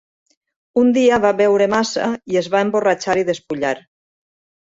[0.83, 3.77] Un dia va beure massa i es va emborratxar i despullar.